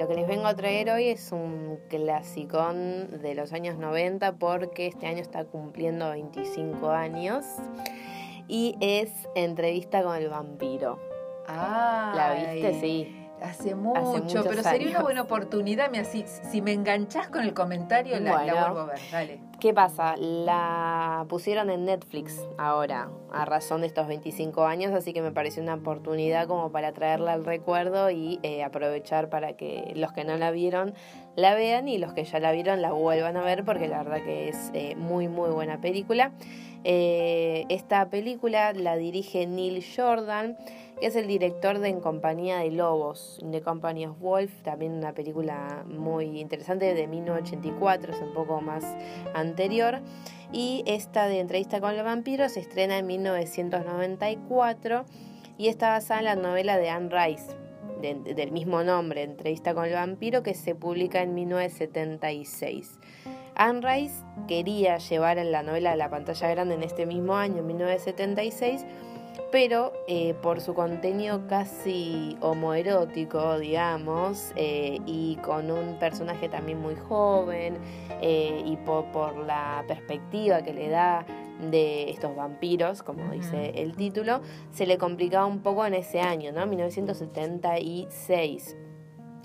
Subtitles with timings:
[0.00, 4.86] lo que les vengo a traer hoy es un clasicón de los años 90 porque
[4.86, 7.44] este año está cumpliendo 25 años
[8.48, 10.98] y es Entrevista con el vampiro.
[11.46, 12.80] Ah, ¿La viste?
[12.80, 13.19] Sí.
[13.42, 15.90] Hace mucho, pero sería una buena oportunidad.
[15.90, 18.98] Me, si, si me enganchás con el comentario, la, la, vuelvo a ver.
[19.10, 19.40] Dale.
[19.60, 20.16] ¿Qué pasa?
[20.16, 25.62] La pusieron en Netflix ahora, a razón de estos 25 años, así que me pareció
[25.62, 30.36] una oportunidad como para traerla al recuerdo y eh, aprovechar para que los que no
[30.38, 30.94] la vieron
[31.36, 34.24] la vean y los que ya la vieron la vuelvan a ver, porque la verdad
[34.24, 36.32] que es eh, muy, muy buena película.
[36.84, 40.56] Eh, esta película la dirige Neil Jordan
[41.00, 45.14] que es el director de En Compañía de Lobos, The Company of Wolf, también una
[45.14, 48.84] película muy interesante de 1984, es un poco más
[49.34, 50.00] anterior.
[50.52, 55.06] Y esta de Entrevista con el vampiro se estrena en 1994
[55.56, 57.56] y está basada en la novela de Anne Rice,
[58.02, 62.98] del mismo nombre, Entrevista con el vampiro, que se publica en 1976.
[63.54, 67.66] Anne Rice quería llevar la novela a la pantalla grande en este mismo año, en
[67.66, 68.84] 1976,
[69.50, 76.94] pero eh, por su contenido casi homoerótico, digamos, eh, y con un personaje también muy
[76.94, 77.78] joven,
[78.20, 81.26] eh, y por, la perspectiva que le da
[81.70, 86.52] de estos vampiros, como dice el título, se le complicaba un poco en ese año,
[86.52, 86.64] ¿no?
[86.66, 88.76] 1976.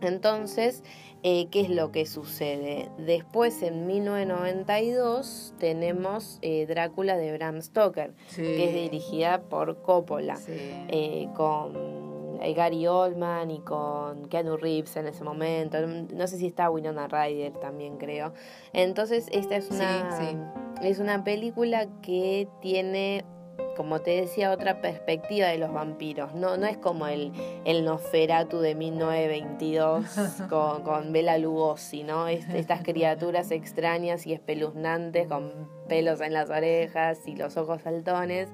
[0.00, 0.82] Entonces,
[1.22, 2.90] eh, ¿qué es lo que sucede?
[2.98, 11.28] Después, en 1992, tenemos eh, Drácula de Bram Stoker, que es dirigida por Coppola, eh,
[11.34, 15.78] con Gary Oldman y con Keanu Reeves en ese momento.
[15.86, 18.34] No sé si está Winona Ryder también, creo.
[18.74, 20.10] Entonces, esta es una,
[20.82, 23.24] es una película que tiene
[23.76, 26.34] como te decía, otra perspectiva de los vampiros.
[26.34, 27.32] No, no es como el,
[27.64, 30.04] el Nosferatu de 1922
[30.48, 32.28] con, con Bela Lugosi, ¿no?
[32.28, 38.48] estas criaturas extrañas y espeluznantes con pelos en las orejas y los ojos saltones,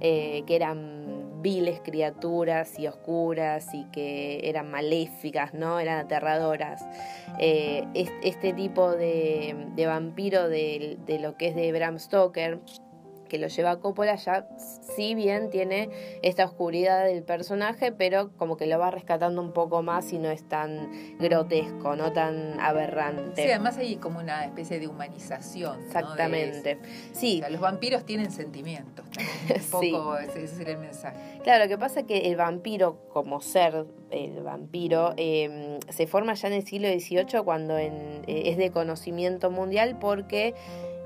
[0.00, 5.78] eh, que eran viles criaturas y oscuras y que eran maléficas, ¿no?
[5.78, 6.84] Eran aterradoras.
[7.38, 12.60] Eh, este tipo de, de vampiro de, de lo que es de Bram Stoker,
[13.28, 15.90] que lo lleva a Coppola ya si bien tiene
[16.22, 20.30] esta oscuridad del personaje, pero como que lo va rescatando un poco más y no
[20.30, 23.42] es tan grotesco, no tan aberrante.
[23.42, 25.84] Sí, además hay como una especie de humanización.
[25.84, 26.78] Exactamente.
[27.12, 27.42] Sí.
[27.48, 29.06] los vampiros tienen sentimientos.
[29.72, 31.38] Un poco ese, sería el mensaje.
[31.42, 36.34] Claro, lo que pasa es que el vampiro como ser, el vampiro, em, se forma
[36.34, 40.54] ya en el siglo XVIII cuando en, eh, es de conocimiento mundial porque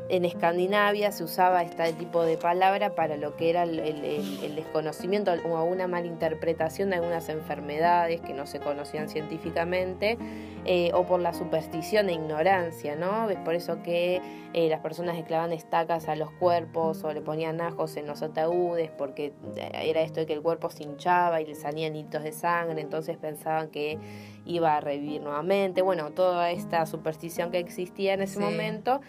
[0.09, 5.65] en Escandinavia se usaba este tipo de palabra para lo que era el, desconocimiento o
[5.65, 10.19] una malinterpretación de algunas enfermedades que no se conocían científicamente
[10.65, 13.29] eh, o por la superstición e ignorancia, ¿no?
[13.31, 14.21] Es por eso que
[14.53, 18.23] eh, las personas le clavaban estacas a los cuerpos o le ponían ajos en los
[18.23, 22.23] ataúdes porque eh, era esto de que el cuerpo se hinchaba y le salían hitos
[22.23, 23.99] de sangre, entonces pensaban que
[24.45, 25.83] iba a revivir nuevamente.
[25.83, 29.01] Bueno, toda esta superstición que existía en ese momento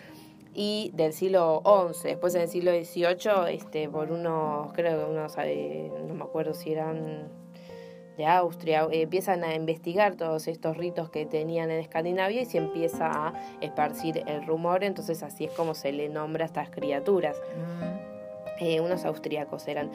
[0.53, 2.09] y del siglo XI.
[2.09, 6.53] Después en el siglo XVIII, este, por unos, creo que unos, eh, no me acuerdo
[6.53, 7.29] si eran
[8.17, 12.59] de Austria, eh, empiezan a investigar todos estos ritos que tenían en Escandinavia y se
[12.59, 17.41] empieza a esparcir el rumor, entonces así es como se le nombra a estas criaturas.
[18.59, 19.89] Eh, unos austríacos eran.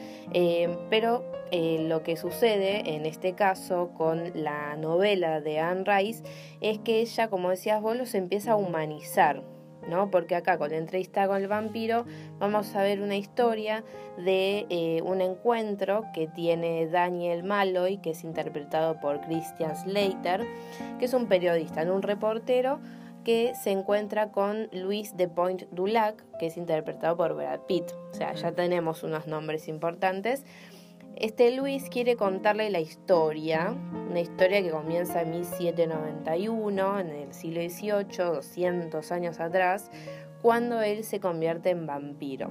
[0.89, 6.23] pero lo que sucede en este caso con la novela de Anne Rice
[6.59, 9.41] es que ella, como decías vos, los empieza a humanizar.
[9.87, 10.11] ¿No?
[10.11, 12.05] Porque acá con la entrevista con el vampiro
[12.39, 13.83] vamos a ver una historia
[14.17, 20.45] de eh, un encuentro que tiene Daniel Malloy, que es interpretado por Christian Slater,
[20.99, 22.79] que es un periodista, un reportero
[23.23, 27.91] que se encuentra con Luis de Point Dulac, que es interpretado por Brad Pitt.
[28.11, 30.45] O sea, ya tenemos unos nombres importantes.
[31.15, 33.75] Este Luis quiere contarle la historia,
[34.09, 39.91] una historia que comienza en 1791, en el siglo XVIII, 200 años atrás,
[40.41, 42.49] cuando él se convierte en vampiro.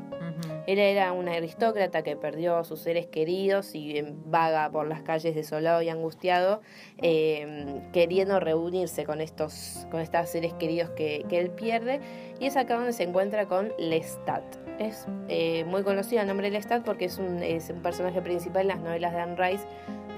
[0.66, 5.34] Él era un aristócrata que perdió a sus seres queridos y vaga por las calles
[5.34, 6.60] desolado y angustiado,
[6.99, 12.00] em, queriendo reunirse con estos con estos seres queridos que, que, él pierde.
[12.38, 14.44] Y es acá donde se encuentra con Lestat.
[14.78, 18.62] Es eh, muy conocido el nombre de Lestat porque es un, es un personaje principal
[18.62, 19.64] en las novelas de Anne Rice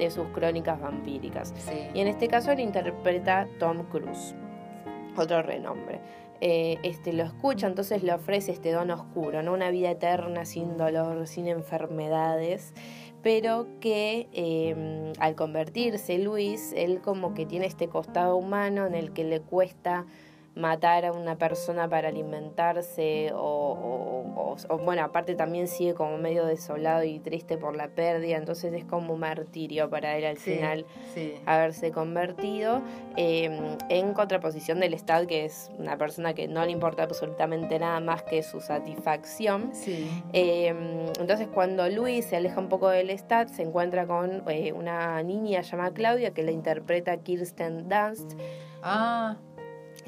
[0.05, 1.55] de sus crónicas vampíricas.
[1.95, 4.35] Y en este caso lo interpreta Tom Cruise,
[5.17, 6.01] otro renombre.
[6.41, 9.53] Eh, este, lo escucha, entonces le ofrece este don oscuro, ¿no?
[9.53, 12.73] una vida eterna sin dolor, sin enfermedades,
[13.23, 19.13] pero que em, al convertirse Luis, él como que tiene este costado humano en el
[19.13, 20.07] que le cuesta
[20.61, 27.19] matar a una persona para alimentarse o, bueno, aparte también sigue como medio desolado y
[27.19, 30.87] triste por la pérdida, entonces es como un martirio para él al final
[31.47, 32.83] haberse convertido
[33.17, 38.01] em, en contraposición del Estado, que es una persona que no le importa absolutamente nada
[38.01, 39.73] más que su satisfacción.
[40.33, 45.23] Em, entonces cuando Luis se aleja un poco del Estado, se encuentra con eh, una
[45.23, 48.39] niña llamada Claudia que la interpreta Kirsten Dunst.
[48.83, 49.37] Ah,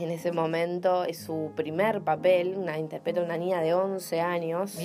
[0.02, 4.76] en ese momento es su primer papel, una interpreta una niña de 11 años,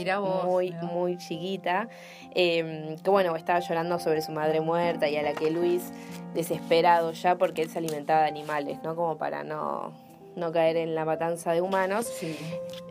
[0.45, 1.89] muy muy chiquita,
[2.33, 5.91] em, que bueno, estaba llorando sobre su madre muerta y a la que Luis,
[6.33, 8.95] desesperado ya porque él se alimentaba de animales, ¿no?
[8.95, 9.93] Como para no,
[10.35, 12.11] no caer en la matanza de humanos,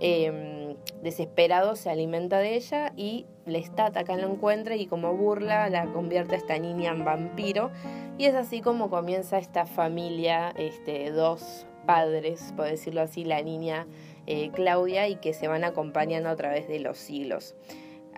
[0.01, 5.87] em, desesperado se alimenta de ella y Lestat acá lo encuentra y como burla la
[5.87, 7.71] convierte a esta niña en vampiro.
[8.19, 13.87] Y es así como comienza esta familia, este, dos padres, por decirlo así, la niña
[14.27, 17.55] eh, Claudia, y que se van acompañando a través de los siglos.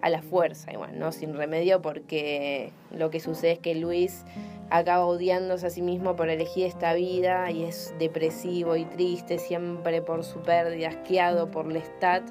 [0.00, 1.10] A la fuerza, igual, ¿no?
[1.10, 4.24] Sin remedio, porque lo que sucede es que Luis
[4.70, 10.00] acaba odiándose a sí mismo por elegir esta vida y es depresivo y triste siempre
[10.02, 12.22] por su pérdida, asqueado por Lestat.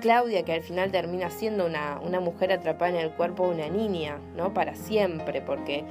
[0.00, 3.68] Claudia, que al final termina siendo una, una mujer atrapada en el cuerpo de una
[3.68, 4.54] niña, ¿no?
[4.54, 5.84] Para siempre, porque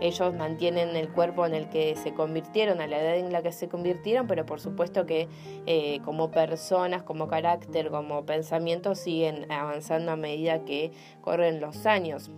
[0.00, 3.52] ellos mantienen el cuerpo en el que se convirtieron, a la edad en la que
[3.52, 5.28] se convirtieron, pero por supuesto que
[5.66, 12.30] eh, como personas, como carácter, como pensamiento siguen avanzando a medida que corren los años.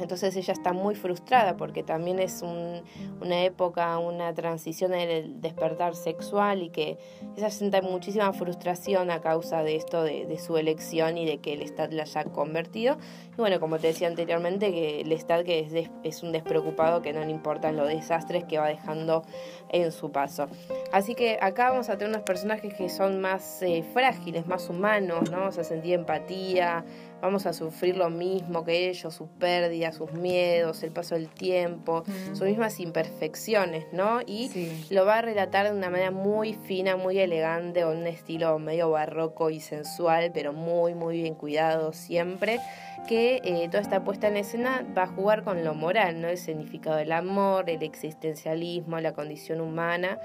[0.00, 5.94] Entonces ella está muy frustrada porque también es una época, una transición en el despertar
[5.94, 6.98] sexual y que
[7.36, 11.62] ella siente muchísima frustración a causa de esto, de, su elección y de que el
[11.62, 12.98] Estado la haya convertido.
[13.32, 17.12] Y bueno, como te decía anteriormente, que el Estado que es, es un despreocupado que
[17.12, 19.22] no le importan los desastres que va dejando
[19.70, 20.48] en su paso.
[20.92, 25.30] Así que acá vamos a tener unos personajes que son más eh, frágiles, más humanos,
[25.30, 25.38] ¿no?
[25.38, 26.84] Vamos a sentir empatía,
[27.20, 32.04] vamos a sufrir lo mismo que ellos, sus pérdidas, sus miedos, el paso del tiempo,
[32.32, 34.20] sus mismas imperfecciones, ¿no?
[34.26, 38.58] Y lo va a relatar de una manera muy fina, muy elegante, con un estilo
[38.58, 42.60] medio barroco y sensual, pero muy, muy bien cuidado siempre
[43.08, 46.28] que eh, toda esta puesta en escena va a jugar con lo moral, ¿no?
[46.28, 50.18] El significado del amor, el existencialismo, la condición humana,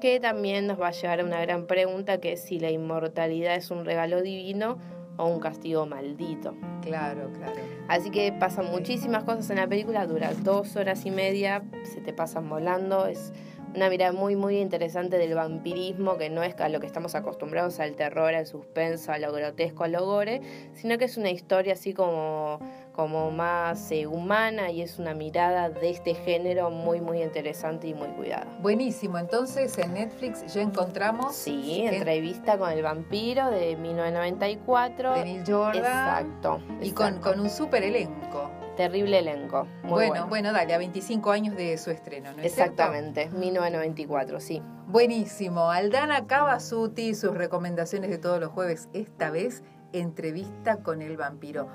[0.00, 3.54] que también nos va a llevar a una gran pregunta que es si la inmortalidad
[3.54, 4.78] es un regalo divino
[5.20, 6.54] o un castigo maldito.
[6.82, 7.60] Claro, claro.
[7.88, 12.12] Así que pasan muchísimas cosas en la película, dura dos horas y media, se te
[12.12, 13.32] pasan volando, es
[13.74, 17.78] una mirada muy muy interesante del vampirismo, que no es a lo que estamos acostumbrados
[17.80, 20.40] al terror, al suspenso, a lo grotesco, a lo gore,
[20.72, 22.58] sino que es una historia así como,
[22.92, 27.94] como más eh, humana y es una mirada de este género muy muy interesante y
[27.94, 28.46] muy cuidada.
[28.60, 31.34] Buenísimo, entonces en Netflix ya encontramos...
[31.34, 35.14] Sí, entrevista con el vampiro de 1994.
[35.14, 35.76] De Neil Jordan.
[35.76, 36.60] Exacto.
[36.80, 38.50] Y con, con un super elenco
[38.80, 39.66] terrible elenco.
[39.82, 44.62] bueno, bueno, dale, a 25 años de su estreno, ¿no Exactamente, 1994, sí.
[44.86, 45.70] Buenísimo.
[45.70, 51.68] Aldana Cavasuti, sus recomendaciones de todos los jueves, esta vez, entrevista con el vampiro.